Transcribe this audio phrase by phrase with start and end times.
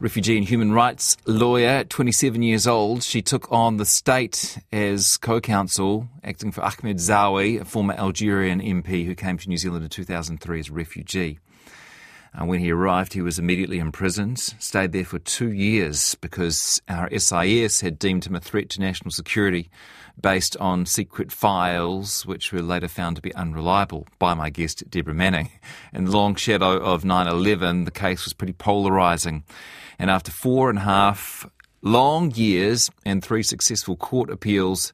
[0.00, 3.02] refugee and human rights lawyer, 27 years old.
[3.02, 9.04] She took on the state as co-counsel, acting for Ahmed Zaoui, a former Algerian MP
[9.04, 11.38] who came to New Zealand in 2003 as a refugee.
[12.38, 17.08] Uh, when he arrived, he was immediately imprisoned, stayed there for two years because our
[17.18, 19.70] SIS had deemed him a threat to national security
[20.20, 25.14] based on secret files, which were later found to be unreliable by my guest, Deborah
[25.14, 25.50] Manning.
[25.92, 29.42] In the long shadow of 9 11, the case was pretty polarising.
[29.98, 31.46] And after four and a half
[31.82, 34.92] long years and three successful court appeals,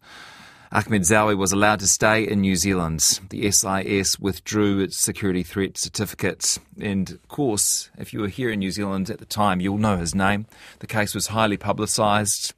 [0.75, 3.21] Ahmed Zaoui was allowed to stay in New Zealand.
[3.31, 6.59] The SIS withdrew its security threat certificate.
[6.81, 9.98] And of course, if you were here in New Zealand at the time, you'll know
[9.98, 10.47] his name.
[10.81, 12.55] The case was highly publicised,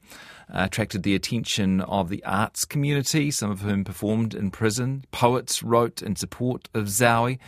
[0.49, 5.05] uh, attracted the attention of the arts community, some of whom performed in prison.
[5.11, 7.39] Poets wrote in support of Zaoui.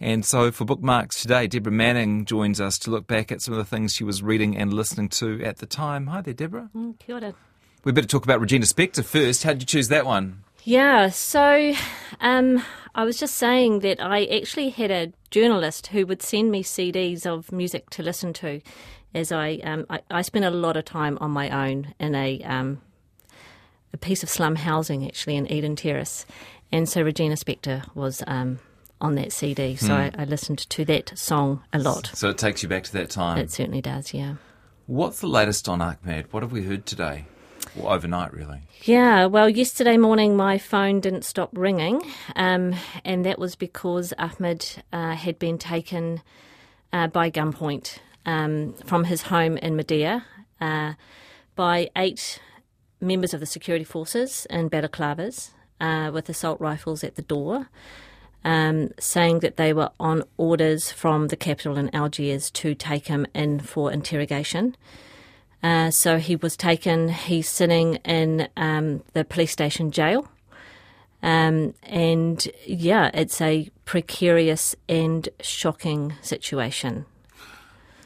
[0.00, 3.58] And so for Bookmarks today, Deborah Manning joins us to look back at some of
[3.58, 6.06] the things she was reading and listening to at the time.
[6.06, 6.70] Hi there, Deborah.
[6.74, 7.34] Mm, kia ora.
[7.84, 9.42] We better talk about Regina Spektor first.
[9.42, 10.44] How did you choose that one?
[10.62, 11.74] Yeah, so
[12.20, 12.62] um,
[12.94, 17.26] I was just saying that I actually had a journalist who would send me CDs
[17.26, 18.60] of music to listen to
[19.14, 22.42] as I, um, I, I spent a lot of time on my own in a,
[22.42, 22.82] um,
[23.92, 26.26] a piece of slum housing actually in Eden Terrace.
[26.70, 28.58] And so Regina Spektor was um,
[29.00, 29.76] on that CD.
[29.76, 32.10] So I, I listened to that song a lot.
[32.14, 33.38] So it takes you back to that time.
[33.38, 34.34] It certainly does, yeah.
[34.86, 36.32] What's the latest on Ahmed?
[36.32, 37.26] What have we heard today?
[37.74, 38.60] Well, overnight, really.
[38.82, 42.02] Yeah, well, yesterday morning my phone didn't stop ringing,
[42.36, 42.74] um,
[43.04, 46.22] and that was because Ahmed uh, had been taken
[46.92, 50.24] uh, by gunpoint um, from his home in Medea
[50.60, 50.94] uh,
[51.56, 52.40] by eight
[53.00, 57.68] members of the security forces in balaclavas uh, with assault rifles at the door.
[58.44, 63.26] Um, saying that they were on orders from the capital in Algiers to take him
[63.34, 64.76] in for interrogation.
[65.62, 70.28] Uh, so he was taken, he's sitting in um, the police station jail.
[71.22, 77.06] Um, and yeah, it's a precarious and shocking situation.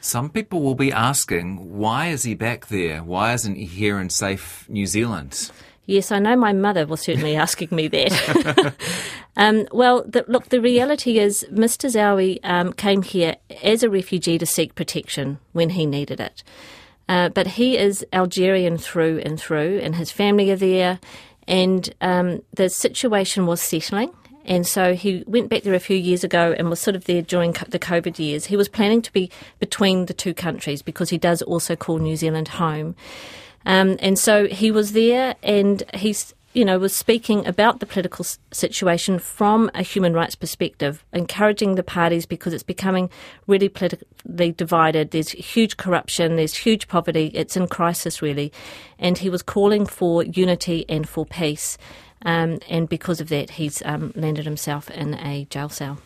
[0.01, 3.03] Some people will be asking, why is he back there?
[3.03, 5.51] Why isn't he here in safe New Zealand?
[5.85, 8.73] Yes, I know my mother was certainly asking me that.
[9.37, 11.89] um, well, the, look, the reality is Mr.
[11.89, 16.43] Zaoui um, came here as a refugee to seek protection when he needed it.
[17.09, 20.99] Uh, but he is Algerian through and through, and his family are there,
[21.47, 24.09] and um, the situation was settling.
[24.45, 27.21] And so he went back there a few years ago and was sort of there
[27.21, 28.45] during the COVID years.
[28.45, 29.29] He was planning to be
[29.59, 32.95] between the two countries because he does also call New Zealand home.
[33.65, 38.25] Um, and so he was there and he's, you know, was speaking about the political
[38.51, 43.09] situation from a human rights perspective, encouraging the parties because it's becoming
[43.47, 45.11] really politically divided.
[45.11, 48.51] There's huge corruption, there's huge poverty, it's in crisis really.
[48.99, 51.77] And he was calling for unity and for peace.
[52.25, 55.99] Um, and because of that, he's um, landed himself in a jail cell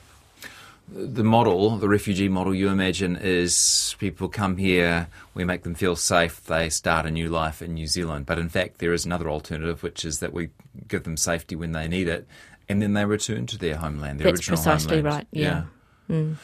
[0.87, 5.95] the model, the refugee model you imagine is people come here, we make them feel
[5.95, 8.25] safe, they start a new life in New Zealand.
[8.25, 10.49] But in fact, there is another alternative, which is that we
[10.87, 12.25] give them safety when they need it,
[12.69, 15.15] and then they return to their homeland, their That's original precisely homeland.
[15.15, 15.27] right.
[15.31, 15.63] Yeah.
[16.07, 16.15] yeah.
[16.15, 16.35] Mm.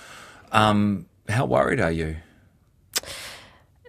[0.51, 2.17] Um, how worried are you?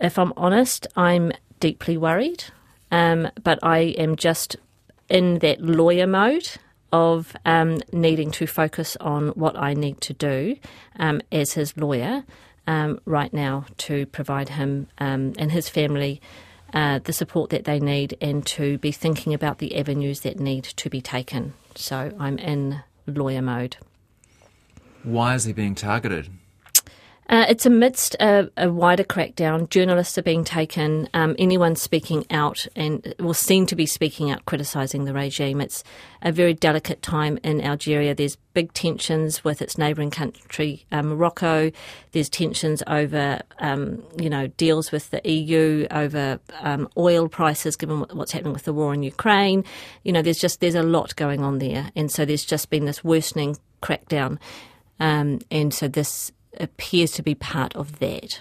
[0.01, 2.45] If I'm honest, I'm deeply worried.
[2.91, 4.57] Um, but I am just
[5.09, 6.49] in that lawyer mode
[6.95, 10.57] of um, needing to focus on what I need to do
[10.97, 12.23] um, as his lawyer
[12.69, 16.21] um, right now to provide him um, and his family
[16.73, 20.63] uh, the support that they need and to be thinking about the avenues that need
[20.65, 21.53] to be taken.
[21.75, 23.77] So I'm in lawyer mode.
[25.03, 26.31] Why is he being targeted?
[27.29, 29.69] Uh, it's amidst a, a, wider crackdown.
[29.71, 31.09] Journalists are being taken.
[31.15, 35.61] Um, anyone speaking out and will seem to be speaking out, criticising the regime.
[35.63, 35.83] It's
[36.21, 38.15] a very delicate time in Algeria.
[38.15, 41.71] There's big tensions with its neighbouring country, uh, Morocco.
[42.13, 48.01] There's tensions over, um, you know, deals with the EU over um, oil prices, given
[48.13, 49.65] what's happening with the war in Ukraine.
[50.03, 52.85] You know, there's just there's a lot going on there, and so there's just been
[52.85, 54.39] this worsening crackdown,
[55.01, 58.41] um, and so this appears to be part of that.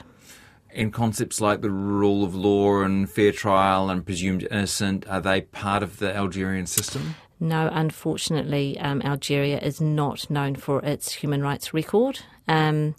[0.76, 5.42] And concepts like the rule of law and fair trial and presumed innocent, are they
[5.42, 7.16] part of the Algerian system?
[7.40, 12.22] No, unfortunately, um, Algeria is not known for its human rights record.
[12.48, 12.96] Um,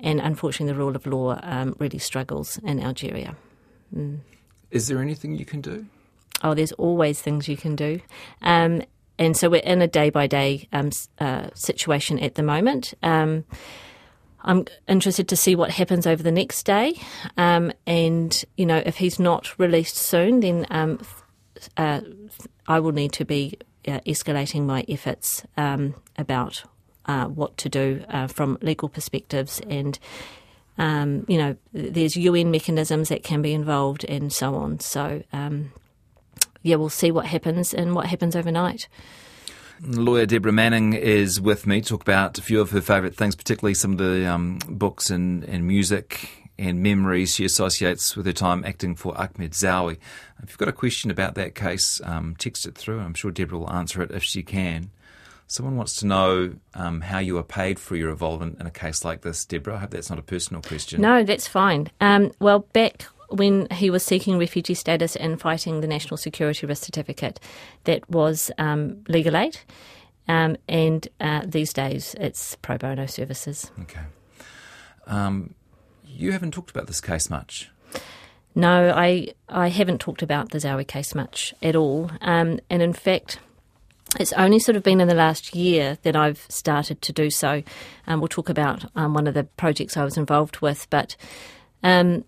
[0.00, 3.36] and unfortunately, the rule of law um, really struggles in Algeria.
[3.94, 4.20] Mm.
[4.70, 5.86] Is there anything you can do?
[6.42, 8.00] Oh, there's always things you can do.
[8.42, 8.82] Um,
[9.18, 10.68] and so we're in a day by day
[11.54, 12.94] situation at the moment.
[14.42, 16.94] I'm interested to see what happens over the next day.
[17.36, 21.00] Um, and, you know, if he's not released soon, then um,
[21.76, 22.00] uh,
[22.66, 26.62] I will need to be uh, escalating my efforts um, about
[27.06, 29.98] uh, what to do uh, from legal perspectives and.
[30.80, 34.78] Um, you know, there's UN mechanisms that can be involved and so on.
[34.78, 35.72] So, um,
[36.62, 38.86] yeah, we'll see what happens and what happens overnight.
[39.82, 43.36] Lawyer Deborah Manning is with me to talk about a few of her favourite things,
[43.36, 48.32] particularly some of the um, books and, and music and memories she associates with her
[48.32, 49.98] time acting for Ahmed Zaoui.
[50.42, 52.98] If you've got a question about that case, um, text it through.
[52.98, 54.90] I'm sure Deborah will answer it if she can.
[55.46, 59.04] Someone wants to know um, how you are paid for your involvement in a case
[59.04, 59.76] like this, Deborah.
[59.76, 61.00] I hope that's not a personal question.
[61.00, 61.88] No, that's fine.
[62.00, 66.84] Um, well, back when he was seeking refugee status and fighting the National Security Risk
[66.84, 67.40] Certificate,
[67.84, 69.58] that was um, legal aid.
[70.28, 73.70] Um, and uh, these days it's pro bono services.
[73.82, 74.02] Okay.
[75.06, 75.54] Um,
[76.06, 77.70] you haven't talked about this case much.
[78.54, 82.10] No, I I haven't talked about the Zaoui case much at all.
[82.20, 83.38] Um, and in fact,
[84.18, 87.62] it's only sort of been in the last year that I've started to do so.
[88.06, 91.16] Um, we'll talk about um, one of the projects I was involved with, but
[91.82, 92.24] um,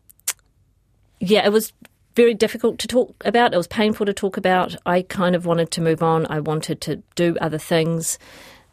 [1.21, 1.73] yeah, it was
[2.17, 3.55] very difficult to talk about.
[3.55, 4.75] It was painful to talk about.
[4.85, 6.27] I kind of wanted to move on.
[6.27, 8.19] I wanted to do other things.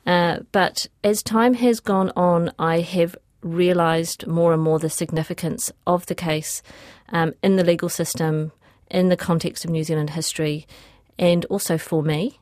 [0.05, 5.71] Uh, but as time has gone on, I have realised more and more the significance
[5.85, 6.63] of the case
[7.09, 8.51] um, in the legal system,
[8.89, 10.65] in the context of New Zealand history,
[11.19, 12.39] and also for me.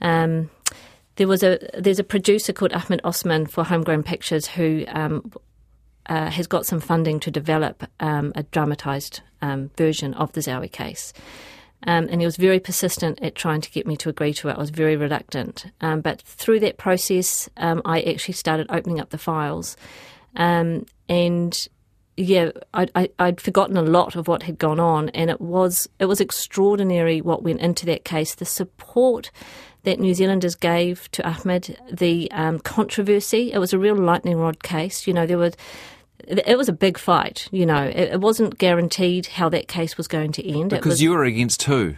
[0.00, 0.50] Um,
[1.16, 5.32] there was a there's a producer called Ahmed Osman for Homegrown Pictures who um,
[6.08, 10.70] uh, has got some funding to develop um, a dramatised um, version of the Zaoui
[10.70, 11.12] case.
[11.84, 14.56] Um, and he was very persistent at trying to get me to agree to it.
[14.56, 15.66] I was very reluctant.
[15.80, 19.76] Um, but through that process, um, I actually started opening up the files.
[20.34, 21.68] and
[22.18, 26.06] yeah, I, would forgotten a lot of what had gone on, and it was it
[26.06, 28.34] was extraordinary what went into that case.
[28.34, 29.30] The support
[29.84, 33.52] that New Zealanders gave to Ahmed, the um, controversy.
[33.52, 35.06] It was a real lightning rod case.
[35.06, 35.52] You know, there were.
[36.28, 37.84] It was a big fight, you know.
[37.84, 40.70] It, it wasn't guaranteed how that case was going to end.
[40.70, 41.94] Because was, you were against who?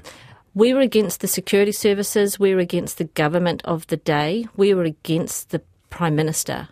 [0.54, 2.38] We were against the security services.
[2.38, 4.46] We were against the government of the day.
[4.56, 6.68] We were against the Prime Minister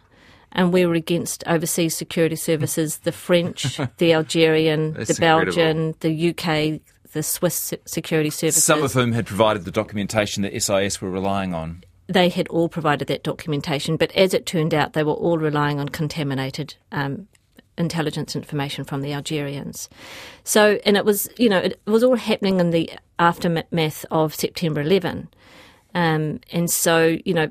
[0.52, 6.80] and we were against overseas security services the French, the Algerian, the Belgian, the UK,
[7.12, 8.64] the Swiss security services.
[8.64, 11.84] Some of whom had provided the documentation that SIS were relying on.
[12.06, 15.78] They had all provided that documentation, but as it turned out, they were all relying
[15.78, 17.28] on contaminated um,
[17.78, 19.88] intelligence information from the Algerians.
[20.44, 24.80] So, and it was, you know, it was all happening in the aftermath of September
[24.80, 25.28] 11.
[25.94, 27.48] Um, and so, you know,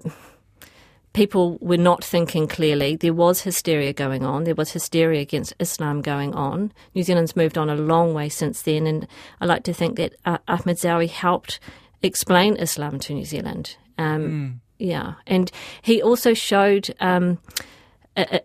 [1.14, 2.96] people were not thinking clearly.
[2.96, 4.44] There was hysteria going on.
[4.44, 6.72] There was hysteria against Islam going on.
[6.94, 9.08] New Zealand's moved on a long way since then, and
[9.42, 11.60] I like to think that uh, Ahmed Zaoui helped
[12.04, 13.78] explain Islam to New Zealand.
[13.98, 14.60] Um, mm.
[14.78, 15.52] Yeah, and
[15.82, 16.94] he also showed.
[17.00, 17.40] Um,
[18.16, 18.40] uh,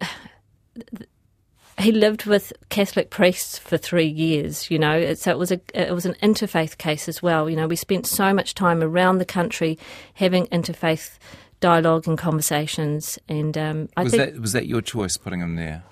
[1.79, 5.93] he lived with Catholic priests for three years, you know, so it was a it
[5.93, 7.49] was an interfaith case as well.
[7.49, 9.79] You know, we spent so much time around the country
[10.15, 11.19] having interfaith
[11.63, 13.19] dialogue and conversations.
[13.29, 15.83] And um, I was think, that was that your choice putting him there?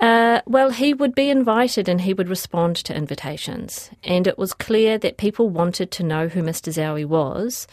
[0.00, 3.90] Uh, well, he would be invited and he would respond to invitations.
[4.02, 6.72] And it was clear that people wanted to know who Mr.
[6.72, 7.66] Zaoui was,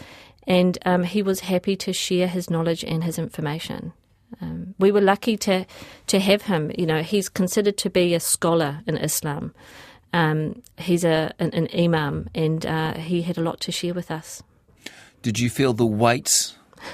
[0.48, 3.94] and um, he was happy to share his knowledge and his information.
[4.42, 5.66] Um, we were lucky to
[6.08, 6.72] to have him.
[6.78, 9.54] You know, he's considered to be a scholar in Islam.
[10.14, 14.12] Um, he's a an, an imam, and uh, he had a lot to share with
[14.12, 14.44] us.
[15.22, 16.54] Did you feel the weight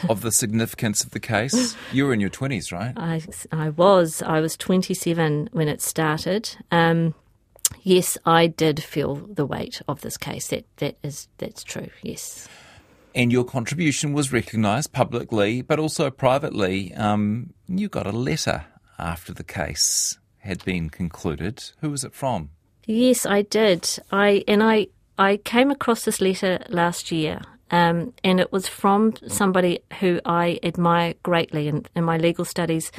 [0.09, 1.75] of the significance of the case?
[1.91, 2.93] You were in your 20s, right?
[2.95, 3.21] I,
[3.51, 4.21] I was.
[4.21, 6.55] I was 27 when it started.
[6.71, 7.13] Um,
[7.83, 10.47] yes, I did feel the weight of this case.
[10.47, 11.89] That that is that's true.
[12.01, 12.47] Yes.
[13.13, 16.93] And your contribution was recognised publicly, but also privately.
[16.93, 18.65] Um, you got a letter
[18.97, 21.63] after the case had been concluded.
[21.81, 22.49] Who was it from?
[22.85, 23.99] Yes, I did.
[24.11, 24.87] I and I
[25.17, 27.41] I came across this letter last year.
[27.69, 31.69] Um, and it was from somebody who I admire greatly.
[31.69, 32.91] In, in my legal studies,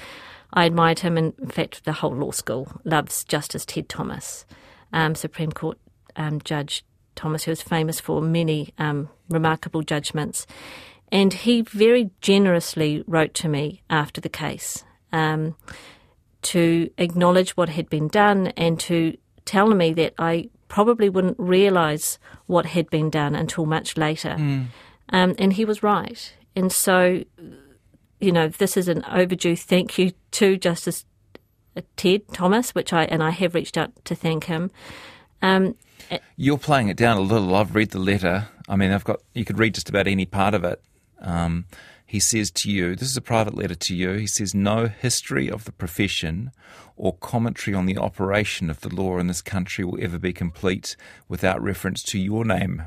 [0.54, 1.18] I admired him.
[1.18, 4.46] In fact, the whole law school loves Justice Ted Thomas,
[4.92, 5.78] um, Supreme Court
[6.16, 10.46] um, Judge Thomas, who was famous for many um, remarkable judgments.
[11.10, 15.56] And he very generously wrote to me after the case um,
[16.42, 22.18] to acknowledge what had been done and to tell me that I probably wouldn't realise
[22.46, 24.36] what had been done until much later.
[24.38, 24.66] Mm.
[25.10, 26.32] Um, and he was right.
[26.56, 27.24] And so,
[28.20, 31.04] you know, this is an overdue thank you to Justice
[31.96, 34.70] Ted Thomas, which I and I have reached out to thank him.
[35.42, 35.74] Um,
[36.36, 37.54] You're playing it down a little.
[37.54, 38.48] I've read the letter.
[38.68, 39.20] I mean, I've got.
[39.34, 40.82] You could read just about any part of it.
[41.20, 41.66] Um,
[42.12, 44.12] he says to you, this is a private letter to you.
[44.12, 46.50] He says, no history of the profession
[46.94, 50.94] or commentary on the operation of the law in this country will ever be complete
[51.26, 52.82] without reference to your name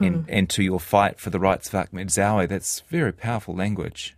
[0.00, 2.48] and, and to your fight for the rights of Ahmed Zaoui.
[2.48, 4.16] That's very powerful language.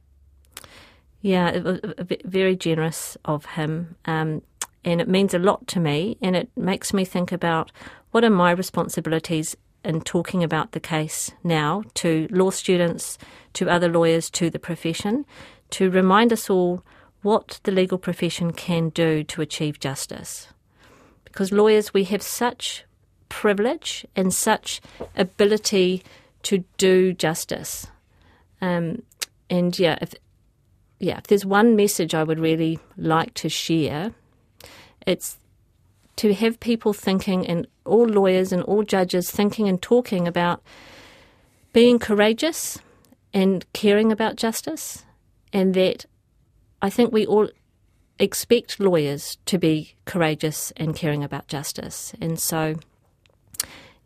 [1.20, 1.80] Yeah, it was
[2.24, 3.96] very generous of him.
[4.06, 4.40] Um,
[4.86, 6.16] and it means a lot to me.
[6.22, 7.72] And it makes me think about
[8.12, 13.18] what are my responsibilities in talking about the case now to law students,
[13.54, 15.26] to other lawyers, to the profession,
[15.70, 16.82] to remind us all
[17.22, 20.48] what the legal profession can do to achieve justice.
[21.24, 22.84] Because lawyers, we have such
[23.28, 24.80] privilege and such
[25.16, 26.04] ability
[26.44, 27.88] to do justice.
[28.60, 29.02] Um,
[29.50, 30.14] and yeah, if
[30.98, 34.14] yeah, if there's one message I would really like to share,
[35.06, 35.38] it's
[36.16, 40.62] to have people thinking, and all lawyers and all judges thinking and talking about
[41.72, 42.78] being courageous
[43.32, 45.04] and caring about justice,
[45.52, 46.06] and that
[46.80, 47.48] I think we all
[48.18, 52.14] expect lawyers to be courageous and caring about justice.
[52.20, 52.76] And so,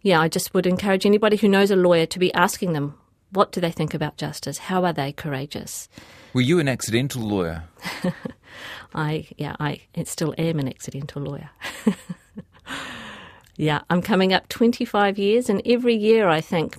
[0.02, 2.99] yeah, I just would encourage anybody who knows a lawyer to be asking them,
[3.30, 4.59] what do they think about justice?
[4.59, 5.88] How are they courageous?
[6.33, 7.65] Were you an accidental lawyer?
[8.95, 11.51] I yeah, I still am an accidental lawyer.
[13.57, 16.79] yeah, I'm coming up 25 years, and every year I think,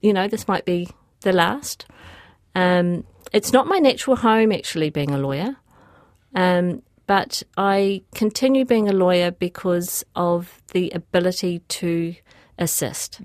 [0.00, 0.88] you know, this might be
[1.20, 1.86] the last.
[2.54, 5.56] Um, it's not my natural home, actually, being a lawyer,
[6.34, 12.14] um, but I continue being a lawyer because of the ability to
[12.58, 13.20] assist.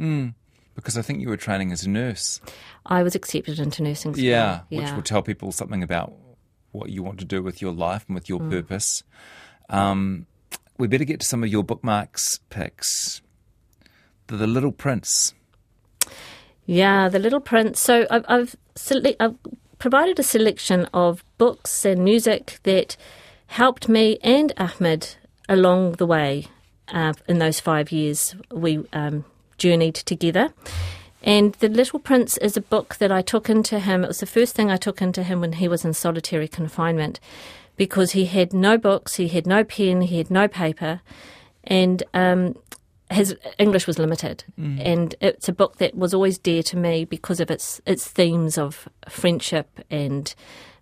[0.77, 2.39] Because I think you were training as a nurse.
[2.85, 4.23] I was accepted into nursing school.
[4.23, 4.95] Yeah, which yeah.
[4.95, 6.13] will tell people something about
[6.71, 9.03] what you want to do with your life and with your purpose.
[9.69, 10.27] Um,
[10.77, 13.21] we better get to some of your bookmarks picks.
[14.27, 15.33] The, the Little Prince.
[16.65, 17.79] Yeah, The Little Prince.
[17.79, 19.35] So I've, I've, sele- I've
[19.79, 22.95] provided a selection of books and music that
[23.47, 25.15] helped me and Ahmed
[25.49, 26.45] along the way
[26.89, 29.25] uh, in those five years we um,
[29.57, 30.53] journeyed together.
[31.23, 34.03] And The Little Prince is a book that I took into him.
[34.03, 37.19] It was the first thing I took into him when he was in solitary confinement
[37.75, 41.01] because he had no books, he had no pen, he had no paper.
[41.63, 42.55] And um,
[43.09, 44.43] his English was limited,
[44.81, 48.57] and it's a book that was always dear to me because of its its themes
[48.57, 50.33] of friendship and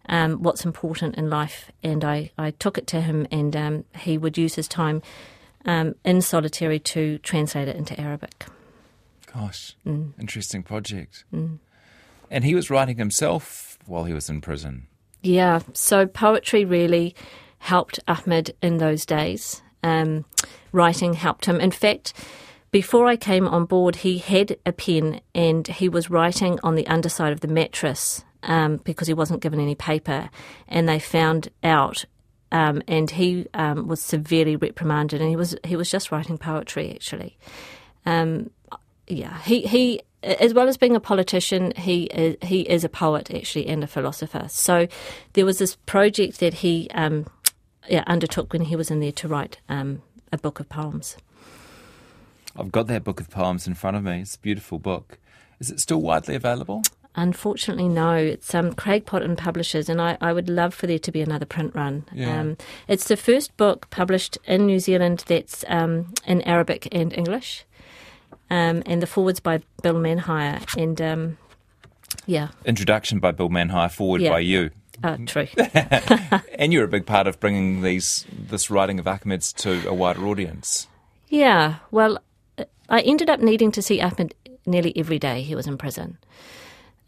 [0.09, 1.71] um, what's important in life.
[1.83, 5.01] And I, I took it to him, and um, he would use his time
[5.65, 8.45] um, in solitary to translate it into Arabic.
[9.35, 11.25] Gosh, interesting project.
[12.31, 14.87] And he was writing himself while he was in prison.
[15.21, 17.15] Yeah, so poetry really
[17.59, 19.61] helped Ahmed in those days.
[19.83, 20.25] Um,
[20.71, 21.59] writing helped him.
[21.59, 22.13] In fact,
[22.71, 26.87] before I came on board, he had a pen and he was writing on the
[26.87, 30.29] underside of the mattress um, because he wasn't given any paper,
[30.67, 32.05] and they found out.
[32.51, 36.91] Um, and he um, was severely reprimanded, and he was he was just writing poetry
[36.93, 37.37] actually.
[38.05, 38.51] Um,
[39.07, 43.29] yeah, he he as well as being a politician, he is, he is a poet
[43.31, 44.47] actually and a philosopher.
[44.49, 44.87] So
[45.33, 47.27] there was this project that he um,
[47.87, 51.17] yeah, undertook when he was in there to write um, a book of poems.
[52.57, 54.21] I've got that book of poems in front of me.
[54.21, 55.19] It's a beautiful book.
[55.59, 56.83] Is it still widely available?
[57.15, 58.13] Unfortunately, no.
[58.15, 61.45] It's um, Craig Potton Publishers, and I, I would love for there to be another
[61.45, 62.05] print run.
[62.13, 62.39] Yeah.
[62.39, 62.57] Um,
[62.87, 67.65] it's the first book published in New Zealand that's um, in Arabic and English,
[68.49, 70.63] um, and the forwards by Bill Manhire.
[70.77, 71.37] And um,
[72.25, 74.31] yeah, Introduction by Bill Manhire, forward Yeah.
[74.31, 74.71] by you.
[75.03, 75.47] uh, true.
[76.57, 80.25] And you're a big part of bringing these this writing of Ahmed's to a wider
[80.25, 80.87] audience.
[81.27, 82.19] Yeah, well,
[82.89, 84.33] I ended up needing to see Ahmed
[84.65, 86.17] nearly every day he was in prison.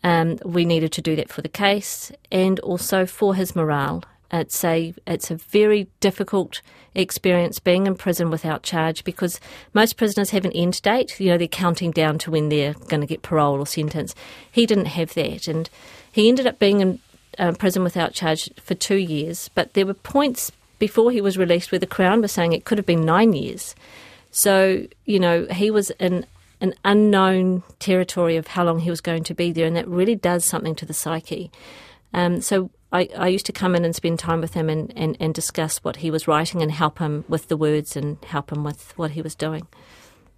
[0.04, 4.04] Um, we needed to do that for the case and also for his morale.
[4.32, 6.62] It's a it's a very difficult
[6.96, 9.40] experience being in prison without charge because
[9.74, 11.20] most prisoners have an end date.
[11.20, 14.16] You know, they're counting down to when they're going to get parole or sentence.
[14.52, 15.70] He didn't have that, and
[16.12, 17.00] he ended up being in
[17.40, 19.50] uh, prison without charge for two years.
[19.54, 22.78] But there were points before he was released where the Crown was saying it could
[22.78, 23.76] have been nine years.
[24.32, 26.26] So, you know, he was in
[26.60, 30.16] an unknown territory of how long he was going to be there, and that really
[30.16, 31.52] does something to the psyche.
[32.14, 35.18] Um, so I, I used to come in and spend time with him and, and,
[35.20, 38.64] and discuss what he was writing and help him with the words and help him
[38.64, 39.68] with what he was doing.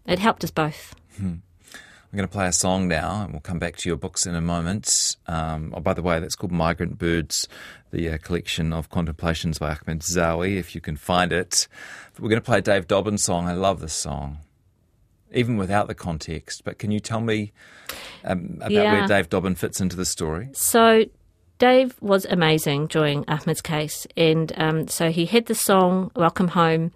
[0.05, 0.95] It helped us both.
[1.21, 4.33] We're going to play a song now, and we'll come back to your books in
[4.33, 5.15] a moment.
[5.27, 7.47] Um, oh, by the way, that's called Migrant Birds,
[7.91, 11.67] the uh, collection of contemplations by Ahmed Zaoui, if you can find it.
[12.15, 13.47] But we're going to play a Dave Dobbyn's song.
[13.47, 14.39] I love this song,
[15.31, 16.63] even without the context.
[16.63, 17.51] But can you tell me
[18.23, 18.91] um, about Yeah.
[18.91, 20.49] where Dave Dobbyn fits into the story?
[20.53, 21.05] So
[21.59, 26.93] Dave was amazing during Ahmed's case, and um, so he had the song "Welcome Home,"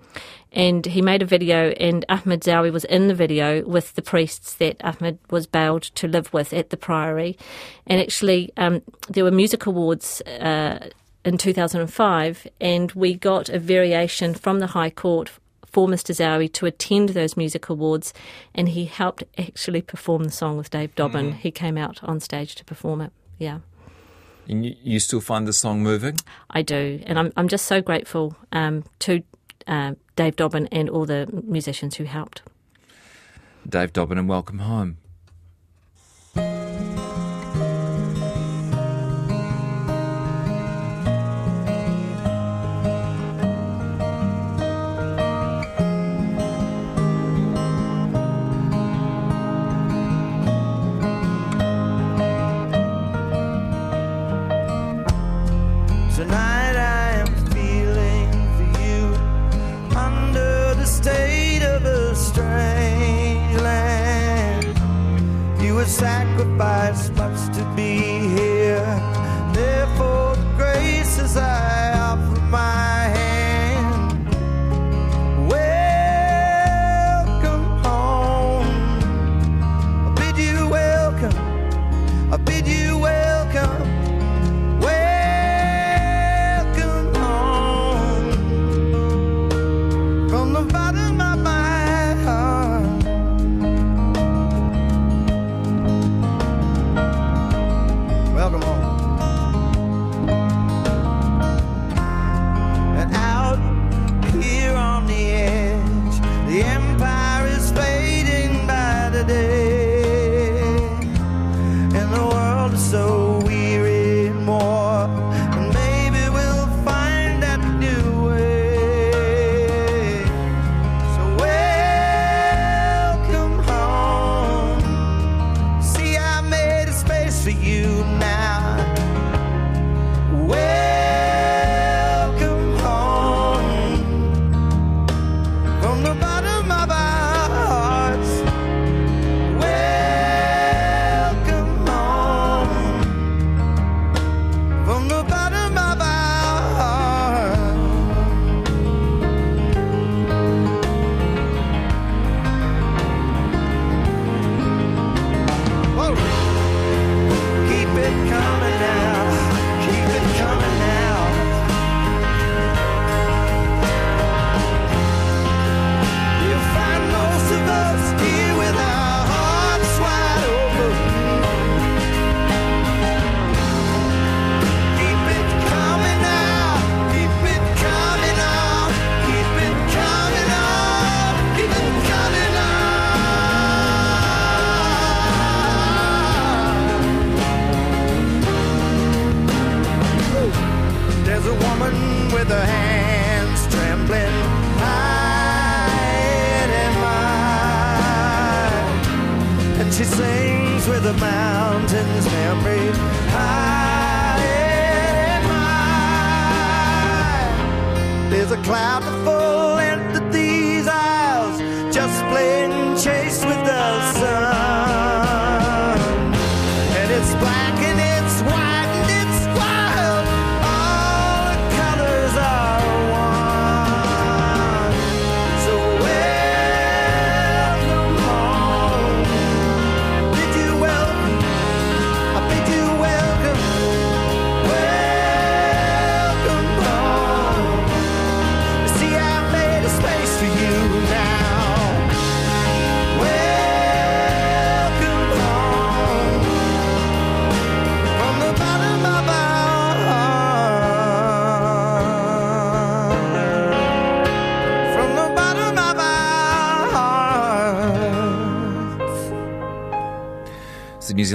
[0.53, 4.53] and he made a video, and Ahmed Zaoui was in the video with the priests
[4.55, 7.38] that Ahmed was bailed to live with at the Priory,
[7.86, 10.22] and actually um, there were music awards.
[10.22, 10.89] Uh,
[11.25, 15.32] in 2005, and we got a variation from the High Court
[15.65, 16.13] for Mr.
[16.13, 18.13] Zaoui to attend those music awards,
[18.53, 21.36] and he helped actually perform the song with Dave Dobbyn.
[21.36, 23.13] He came out on stage to perform it.
[23.39, 23.60] Yeah.
[24.48, 26.18] And you, you still find the song moving?
[26.50, 29.24] I do, and I'm I'm just so grateful um, to
[29.68, 32.42] uh, Dave Dobbyn and all the musicians who helped.
[33.68, 34.98] Dave Dobbyn, and welcome home.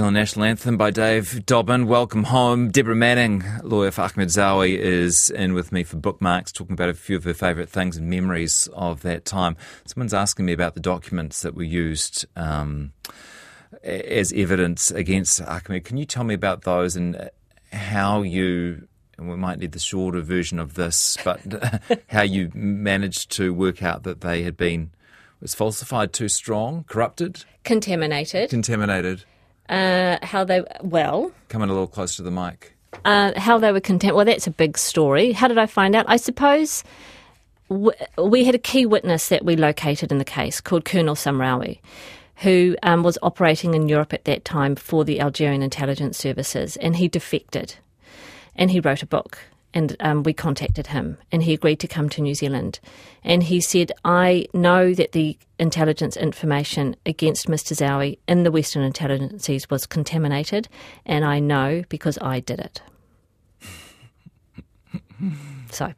[0.09, 1.85] The National Anthem by Dave Dobbyn.
[1.85, 2.71] Welcome home.
[2.71, 6.95] Deborah Manning, lawyer for Ahmed Zaoui, is in with me for bookmarks, talking about a
[6.95, 9.55] few of her favourite things and memories of that time.
[9.85, 12.91] Someone's asking me about the documents that were used um,
[13.83, 15.85] as evidence against Ahmed.
[15.85, 17.29] Can you tell me about those and
[17.71, 18.87] how you,
[19.19, 21.39] and we might need the shorter version of this, but
[22.09, 24.89] how you managed to work out that they had been
[25.39, 28.49] was falsified too strong, corrupted, Contaminated.
[28.49, 29.23] contaminated.
[29.69, 32.75] Uh, how they, well, Coming a little close to the mic.
[33.05, 34.15] uh, how they were content.
[34.15, 35.31] Well, that's a big story.
[35.31, 36.05] How did I find out?
[36.07, 36.83] I suppose
[37.69, 41.79] w- we had a key witness that we located in the case called Colonel Samraoui,
[42.37, 46.95] who um, was operating in Europe at that time for the Algerian intelligence services, and
[46.95, 47.75] he defected,
[48.55, 49.37] and he wrote a book.
[49.73, 52.79] And um, we contacted him, and he agreed to come to New Zealand.
[53.23, 57.75] And he said, "I know that the intelligence information against Mr.
[57.75, 60.67] Zaoui in the Western intelligences was contaminated,
[61.05, 62.81] and I know because I did it."
[65.71, 65.93] So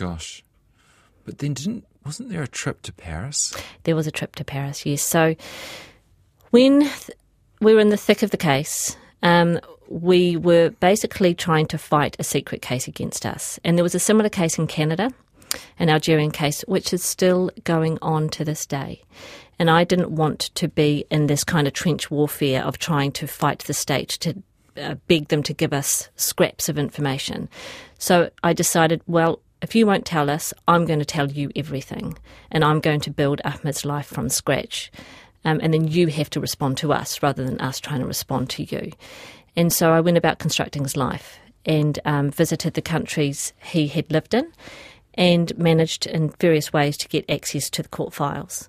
[0.00, 0.42] Gosh.
[1.26, 3.54] But then didn't wasn't there a trip to Paris?
[3.84, 5.02] there was a trip to Paris, yes.
[5.02, 5.36] So
[6.50, 7.10] when th-
[7.60, 12.16] we were in the thick of the case, um, we were basically trying to fight
[12.18, 13.58] a secret case against us.
[13.64, 15.12] And there was a similar case in Canada,
[15.78, 19.02] an Algerian case, which is still going on to this day.
[19.58, 23.26] And I didn't want to be in this kind of trench warfare of trying to
[23.26, 24.42] fight the state to
[24.80, 27.48] uh, beg them to give us scraps of information.
[27.98, 32.16] So I decided, well, if you won't tell us, I'm going to tell you everything,
[32.50, 34.90] and I'm going to build Ahmed's life from scratch.
[35.44, 38.50] Um, and then you have to respond to us rather than us trying to respond
[38.50, 38.92] to you.
[39.56, 44.10] And so I went about constructing his life and um, visited the countries he had
[44.10, 44.52] lived in
[45.14, 48.68] and managed in various ways to get access to the court files.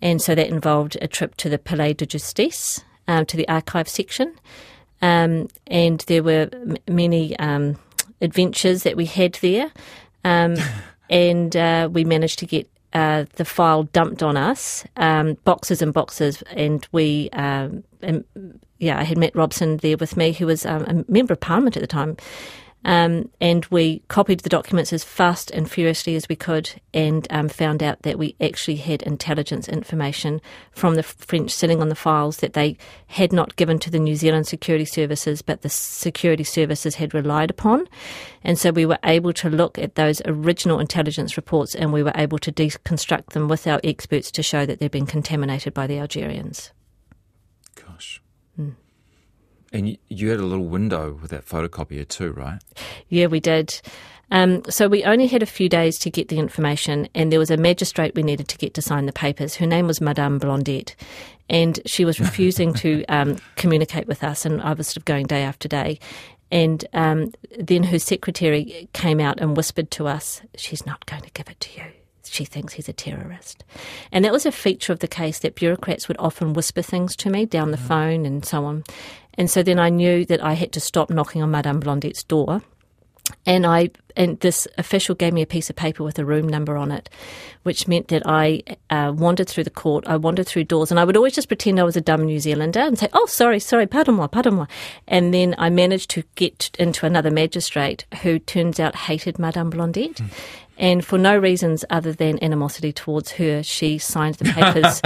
[0.00, 3.88] And so that involved a trip to the Palais de Justice, um, to the archive
[3.88, 4.34] section.
[5.02, 7.78] Um, and there were m- many um,
[8.20, 9.70] adventures that we had there.
[10.24, 10.56] Um,
[11.10, 15.92] and uh, we managed to get uh, the file dumped on us, um, boxes and
[15.92, 16.42] boxes.
[16.52, 18.24] And we, um, and,
[18.78, 21.76] yeah, I had Matt Robson there with me, who was um, a member of parliament
[21.76, 22.16] at the time.
[22.84, 27.48] Um, and we copied the documents as fast and furiously as we could and um,
[27.50, 30.40] found out that we actually had intelligence information
[30.72, 34.16] from the French sitting on the files that they had not given to the New
[34.16, 37.86] Zealand security services, but the security services had relied upon.
[38.42, 42.12] And so we were able to look at those original intelligence reports and we were
[42.14, 45.98] able to deconstruct them with our experts to show that they'd been contaminated by the
[45.98, 46.72] Algerians.
[49.72, 52.60] And you, had a little window with that photocopier too, right?
[53.08, 53.80] Yeah, we did.
[54.32, 57.50] Um, so we only had a few days to get the information, and there was
[57.50, 59.56] a magistrate we needed to get to sign the papers.
[59.56, 60.94] Her name was Madame Blondette,
[61.48, 65.26] and she was refusing to um, communicate with us, and I was sort of going
[65.26, 65.98] day after day.
[66.52, 71.30] And um, then her secretary came out and whispered to us, "She's not going to
[71.30, 71.86] give it to you."
[72.24, 73.64] She thinks he's a terrorist.
[74.12, 77.30] And that was a feature of the case that bureaucrats would often whisper things to
[77.30, 78.84] me down the phone and so on.
[79.40, 82.60] And so then I knew that I had to stop knocking on Madame Blondet's door
[83.46, 86.76] and I and this official gave me a piece of paper with a room number
[86.76, 87.08] on it,
[87.62, 90.04] which meant that I uh, wandered through the court.
[90.06, 92.40] I wandered through doors, and I would always just pretend I was a dumb New
[92.40, 94.66] Zealander and say, "Oh, sorry, sorry, pardon moi, pardon moi,"
[95.06, 100.22] and then I managed to get into another magistrate who turns out hated Madame Blondette.
[100.80, 105.02] And for no reasons other than animosity towards her, she signed the papers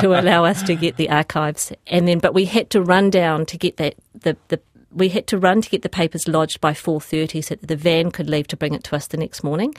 [0.00, 1.72] to allow us to get the archives.
[1.86, 4.60] And then, but we had to run down to get that the the
[4.94, 8.10] we had to run to get the papers lodged by 4.30 so that the van
[8.10, 9.74] could leave to bring it to us the next morning.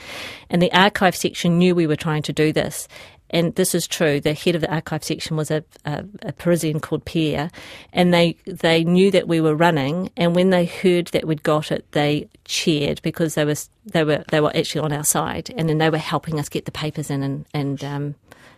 [0.50, 2.88] And the archive section knew we were trying to do this.
[3.30, 4.20] And this is true.
[4.20, 7.50] The head of the archive section was a, a, a Parisian called Pierre,
[7.92, 10.10] and they they knew that we were running.
[10.16, 14.24] And when they heard that we'd got it, they cheered because they was they were
[14.30, 17.10] they were actually on our side, and then they were helping us get the papers
[17.10, 18.14] in and and um,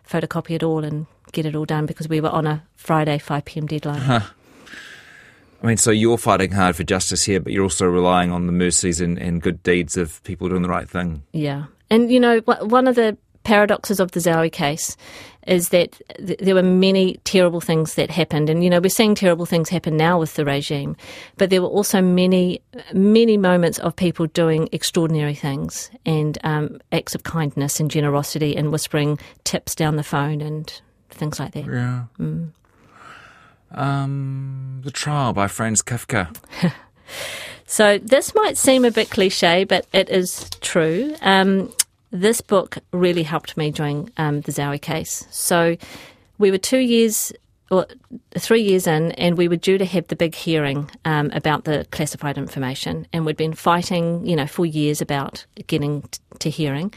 [0.07, 3.47] photocopy it all and get it all done because we were on a Friday five
[3.47, 4.23] pm deadline.
[5.63, 8.53] I mean, so you're fighting hard for justice here, but you're also relying on the
[8.53, 11.23] mercies and, and good deeds of people doing the right thing.
[11.33, 11.65] Yeah.
[11.91, 14.97] And, you know, one of the paradoxes of the Zaoui case
[15.47, 18.51] is that th- there were many terrible things that happened.
[18.51, 20.97] And, you know, we're seeing terrible things happen now with the regime,
[21.39, 22.61] but there were also many,
[22.93, 28.71] many moments of people doing extraordinary things and um, acts of kindness and generosity and
[28.71, 31.65] whispering tips down the phone and things like that.
[31.65, 32.05] Yeah.
[33.71, 36.35] Um, the trial by Franz Kafka.
[37.71, 41.15] So this might seem a bit cliche, but it is true.
[41.21, 41.71] Um,
[42.11, 45.27] this book really helped me during um, the Zaoui case.
[45.31, 45.77] So
[46.39, 47.31] we were two years
[47.71, 47.87] or
[48.39, 51.87] three years in, and we were due to have the big hearing um, about the
[51.91, 56.95] classified information, and we'd been fighting, you know, for years about getting t- to hearing.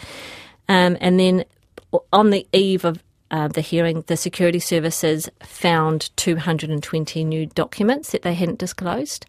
[0.69, 1.43] Um, and then
[2.13, 8.21] on the eve of uh, the hearing, the security services found 220 new documents that
[8.21, 9.25] they hadn't disclosed,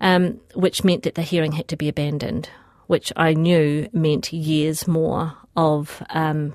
[0.00, 2.50] um, which meant that the hearing had to be abandoned,
[2.86, 6.54] which I knew meant years more of um,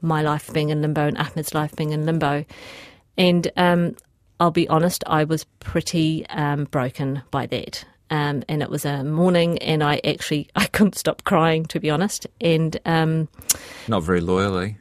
[0.00, 2.44] my life being in limbo and Ahmed's life being in limbo.
[3.16, 3.96] And um,
[4.40, 7.84] I'll be honest, I was pretty um, broken by that.
[8.10, 11.90] Um, and it was a morning, and I actually I couldn't stop crying, to be
[11.90, 12.26] honest.
[12.40, 13.28] And um,
[13.86, 14.78] Not very loyally.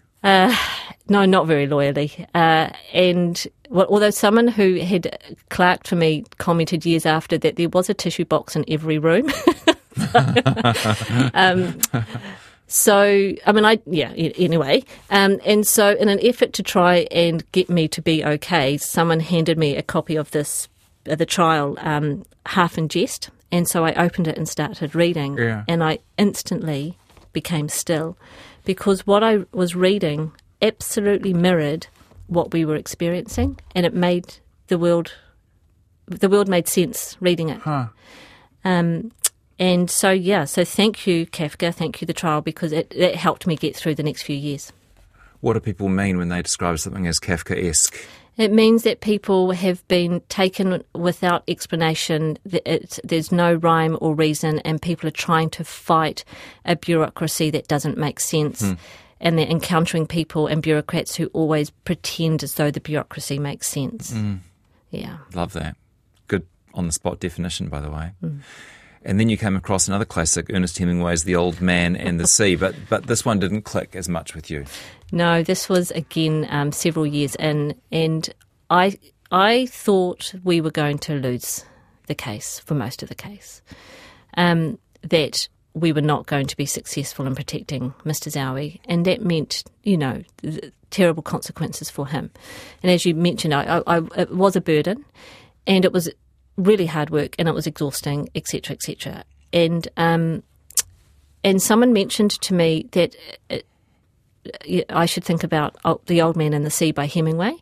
[1.09, 2.27] No, not very loyally.
[2.33, 5.17] Uh, and well, although someone who had
[5.49, 9.31] clerked for me commented years after that there was a tissue box in every room.
[11.33, 11.79] um,
[12.67, 14.83] so, I mean, I, yeah, anyway.
[15.09, 19.21] Um, and so, in an effort to try and get me to be okay, someone
[19.21, 20.67] handed me a copy of this,
[21.09, 23.29] uh, the trial, um, half in jest.
[23.51, 25.37] And so I opened it and started reading.
[25.37, 25.63] Yeah.
[25.67, 26.97] And I instantly
[27.31, 28.17] became still
[28.65, 31.87] because what I was reading absolutely mirrored
[32.27, 33.59] what we were experiencing.
[33.75, 34.35] And it made
[34.67, 35.13] the world,
[36.07, 37.61] the world made sense reading it.
[38.63, 39.11] Um,
[39.59, 43.47] and so, yeah, so thank you, Kafka, thank you, the trial, because it, it helped
[43.47, 44.71] me get through the next few years.
[45.39, 47.95] What do people mean when they describe something as Kafkaesque?
[48.37, 52.37] It means that people have been taken without explanation.
[52.45, 56.23] It's, there's no rhyme or reason, and people are trying to fight
[56.63, 58.61] a bureaucracy that doesn't make sense.
[59.19, 64.13] And they're encountering people and bureaucrats who always pretend as though the bureaucracy makes sense.
[64.91, 65.17] Yeah.
[65.33, 65.75] Love that.
[66.27, 68.11] Good on the spot definition, by the way.
[69.03, 72.55] And then you came across another classic, Ernest Hemingway's The Old Man and the Sea,
[72.55, 74.65] but but this one didn't click as much with you.
[75.11, 78.29] No, this was again um, several years in, and
[78.69, 78.97] I
[79.31, 81.63] I thought we were going to lose
[82.07, 83.61] the case for most of the case.
[84.35, 85.47] Um, that
[85.79, 88.31] we were not going to be successful in protecting Mr.
[88.31, 90.23] Zaoui, and that meant, you know,
[90.89, 92.31] terrible consequences for him.
[92.83, 95.05] And as you mentioned, I, I, it was a burden,
[95.65, 96.09] and it was
[96.57, 99.23] really hard work, and it was exhausting, etc., etc.
[99.53, 100.43] And um,
[101.43, 103.15] and someone mentioned to me that
[104.89, 107.53] I should think about oh, The Old Man and the Sea by Hemingway.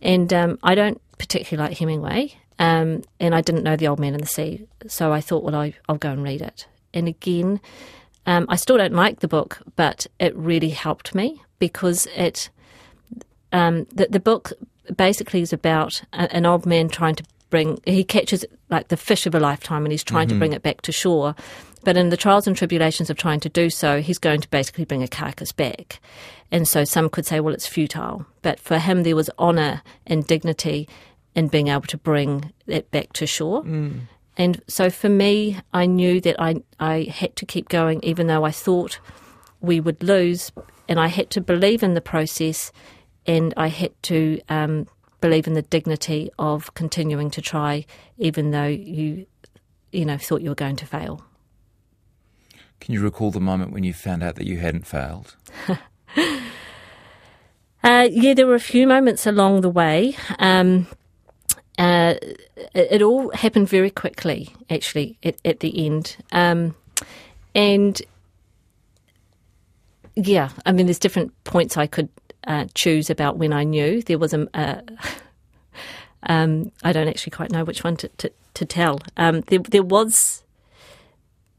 [0.00, 4.14] And um, I don't particularly like Hemingway, um, and I didn't know The Old Man
[4.14, 4.66] and the Sea.
[4.86, 6.66] So I thought, well, I, I'll go and read it.
[6.92, 7.60] And again,
[8.26, 12.50] um, I still don't like the book, but it really helped me because it
[13.52, 14.52] um, the, the book
[14.96, 19.26] basically is about a, an old man trying to bring he catches like the fish
[19.26, 21.34] of a lifetime and he's trying to bring it back to shore.
[21.82, 24.84] But in the trials and tribulations of trying to do so he's going to basically
[24.84, 26.00] bring a carcass back.
[26.52, 28.24] And so some could say well it's futile.
[28.42, 30.88] But for him there was honor and dignity
[31.34, 33.62] in being able to bring it back to shore
[34.40, 35.32] and so for me
[35.72, 38.98] i knew that i i had to keep going even though i thought
[39.60, 40.50] we would lose,
[40.88, 42.72] and I had to believe in the process,
[43.26, 44.88] and I had to um,
[45.20, 47.84] believe in the dignity of continuing to try,
[48.18, 49.26] even though you,
[49.92, 51.24] you know, thought you were going to fail.
[52.80, 55.36] Can you recall the moment when you found out that you hadn't failed?
[57.82, 60.14] Uh, yeah, there were a few moments along the way.
[60.38, 60.86] Um,
[61.80, 62.14] uh,
[62.74, 66.18] it, all happened very quickly, actually, at, at the end.
[66.30, 66.76] Um,
[67.54, 68.00] and
[70.14, 72.10] yeah, I mean, there's different points I could
[72.46, 74.02] uh, choose about when I knew.
[74.02, 74.46] There was a.
[74.52, 74.82] Uh,
[76.24, 79.00] um, I don't actually quite know which one to, to, to tell.
[79.16, 80.44] Um, there, there was.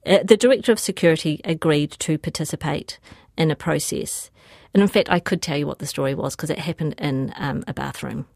[0.06, 3.00] Uh, the director of security agreed to participate
[3.38, 4.30] in a process.
[4.76, 7.34] And in fact, I could tell you what the story was because it happened in
[7.38, 8.28] um, a bathroom.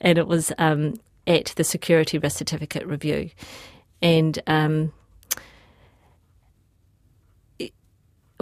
[0.00, 0.94] And it was um,
[1.26, 3.30] at the security risk certificate review.
[4.02, 4.92] And um,
[7.58, 7.72] it-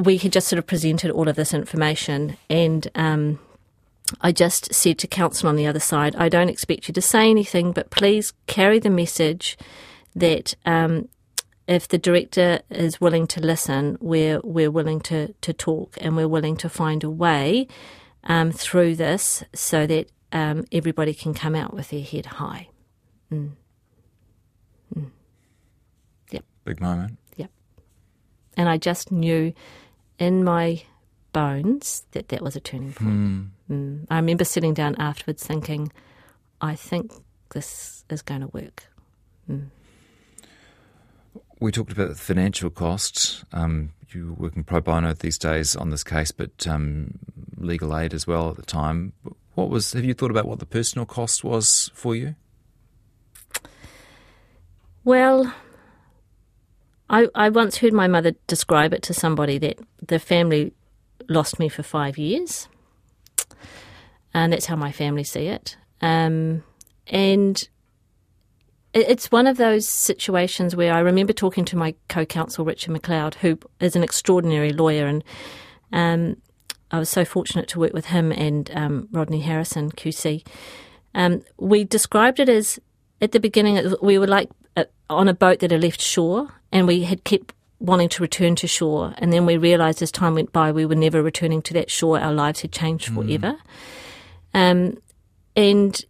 [0.02, 2.37] we had just sort of presented all of this information.
[2.50, 3.38] And um,
[4.20, 7.30] I just said to counsel on the other side, I don't expect you to say
[7.30, 9.56] anything, but please carry the message
[10.14, 11.08] that um,
[11.66, 16.28] if the director is willing to listen, we're we're willing to to talk and we're
[16.28, 17.68] willing to find a way
[18.24, 22.68] um, through this so that um, everybody can come out with their head high.
[26.31, 26.45] Yep.
[26.64, 27.18] Big moment.
[27.37, 27.51] Yep.
[28.57, 29.53] And I just knew
[30.18, 30.83] in my
[31.33, 33.51] bones that that was a turning point.
[33.71, 34.07] Mm.
[34.11, 35.92] I remember sitting down afterwards thinking,
[36.61, 37.12] I think
[37.55, 38.85] this is going to work.
[41.61, 43.45] We talked about the financial costs.
[43.53, 47.18] Um, you were working pro bono these days on this case, but um,
[47.57, 49.12] legal aid as well at the time.
[49.55, 49.93] What was?
[49.93, 52.35] Have you thought about what the personal cost was for you?
[55.05, 55.53] Well,
[57.11, 60.73] I, I once heard my mother describe it to somebody that the family
[61.29, 62.69] lost me for five years.
[64.35, 65.77] and that's how my family see it.
[66.01, 66.65] Um,
[67.07, 67.69] and
[68.95, 73.59] it's one of those situations where I remember talking to my co-counsel Richard McLeod, who
[73.81, 75.25] is an extraordinary lawyer, and
[75.93, 76.37] um,
[76.92, 80.46] I was so fortunate to work with him and um, Rodney Harrison QC.
[81.14, 82.78] Um, we described it as
[83.20, 86.87] at the beginning we were like uh, on a boat that had left shore, and
[86.87, 90.52] we had kept wanting to return to shore, and then we realised as time went
[90.52, 92.18] by we were never returning to that shore.
[92.18, 93.57] Our lives had changed forever,
[94.55, 94.98] um,
[95.57, 96.05] and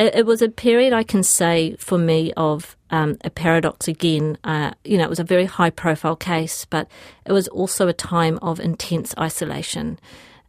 [0.00, 4.38] it, it was a period I can say for me of um, a paradox again.
[4.42, 6.88] Uh, you know, it was a very high profile case, but
[7.26, 10.00] it was also a time of intense isolation,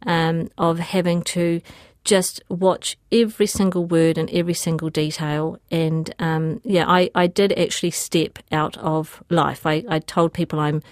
[0.06, 1.60] um, of having to
[2.04, 5.58] just watch every single word and every single detail.
[5.70, 9.66] And um, yeah, I, I did actually step out of life.
[9.66, 10.82] I, I told people I'm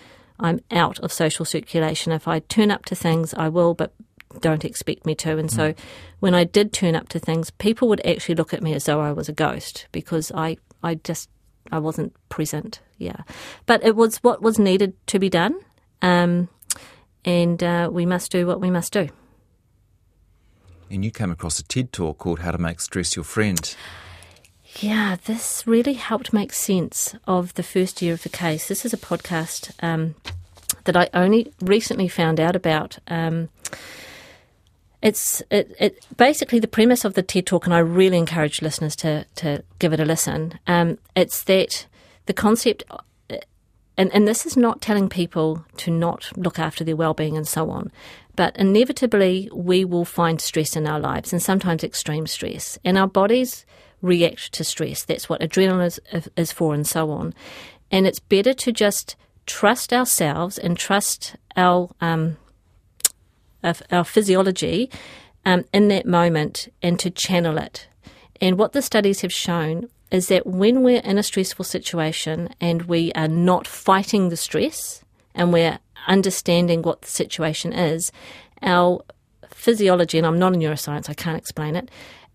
[0.43, 2.13] I'm out of social circulation.
[2.13, 3.93] If I turn up to things, I will, but
[4.39, 5.39] don't expect me to.
[5.39, 5.75] And so
[6.21, 9.01] when I did turn up to things, people would actually look at me as though
[9.01, 11.29] I was a ghost because I, I just,
[11.73, 12.81] I wasn't present.
[12.99, 13.23] Yeah.
[13.67, 15.59] But it was what was needed to be done.
[16.03, 16.49] Um,
[17.25, 19.09] and uh, we must do what we must do.
[20.91, 23.77] And you came across a TED talk called How to Make Stress Your Friend.
[24.79, 28.69] Yeah, this really helped make sense of the first year of the case.
[28.69, 30.15] This is a podcast um,
[30.85, 32.99] that I only recently found out about.
[33.09, 33.49] Um,
[35.03, 38.95] it's it, it basically the premise of the TED talk, and I really encourage listeners
[38.97, 40.59] to to give it a listen.
[40.67, 41.87] Um, it's that
[42.27, 42.85] the concept,
[43.97, 47.49] and and this is not telling people to not look after their well being and
[47.49, 47.91] so on,
[48.37, 53.09] but inevitably we will find stress in our lives, and sometimes extreme stress, and our
[53.09, 53.65] bodies
[54.03, 55.05] react to stress.
[55.05, 57.35] That's what adrenaline is, is for, and so on.
[57.91, 62.37] And it's better to just trust ourselves and trust our um,
[63.63, 64.91] our physiology
[65.45, 67.89] um, in that moment and to channel it.
[68.41, 72.83] And what the studies have shown is that when we're in a stressful situation and
[72.83, 78.11] we are not fighting the stress and we're understanding what the situation is,
[78.63, 79.03] our
[79.49, 81.91] physiology, and I'm not a neuroscience, I can't explain it,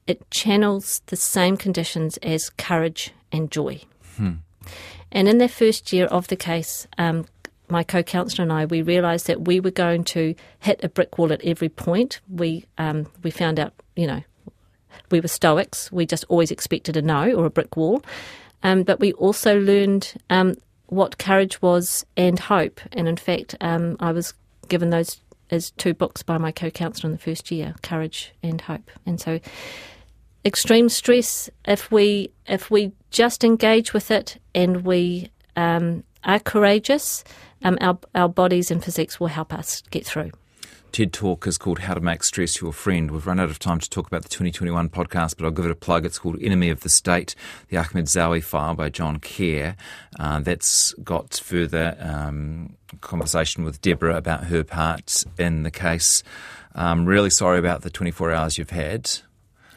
[0.08, 3.82] it channels the same conditions as courage and joy.
[5.12, 7.26] And in the first year of the case, um,
[7.70, 11.32] my co-counsellor and I, we realised that we were going to hit a brick wall
[11.34, 12.22] at every point.
[12.30, 14.22] We um, we found out, you know,
[15.12, 15.92] we were stoics.
[15.92, 18.04] We just always expected a no or a brick wall.
[18.64, 20.56] Um, but we also learned um,
[20.88, 22.80] what courage was and hope.
[22.94, 24.34] And in fact, um, I was
[24.68, 28.90] given those as two books by my co-counsellor in the first year, Courage and Hope.
[29.06, 29.40] And so
[30.44, 37.24] extreme stress, if we if we just engage with it and we um, are courageous,
[37.64, 40.32] um, our our bodies and physiques will help us get through.
[40.96, 43.12] TED Talk is called How to Make Stress Your Friend.
[43.12, 45.72] We've run out of time to talk about the 2021 podcast, but I'll give it
[45.72, 46.06] a plug.
[46.06, 47.36] It's called Enemy of the State,
[47.68, 49.76] the Ahmed Zaoui file by John Kerr.
[50.18, 56.24] Uh, that's got further um, conversation with Deborah about her part in the case.
[56.74, 59.12] I'm really sorry about the 24 hours you've had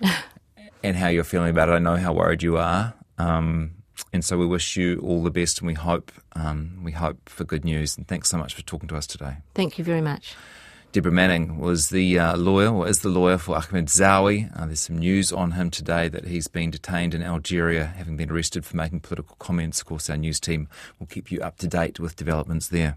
[0.85, 1.73] and how you're feeling about it.
[1.73, 2.95] I know how worried you are.
[3.19, 3.73] Um,
[4.13, 7.45] and so we wish you all the best and we hope, um, we hope for
[7.45, 7.97] good news.
[7.97, 9.39] And thanks so much for talking to us today.
[9.55, 10.35] Thank you very much.
[10.91, 14.51] Deborah Manning was the uh, lawyer, or is the lawyer for Ahmed Zaoui.
[14.59, 18.31] Uh, there's some news on him today that he's been detained in Algeria, having been
[18.31, 19.81] arrested for making political comments.
[19.81, 20.67] Of course, our news team
[20.99, 22.97] will keep you up to date with developments there.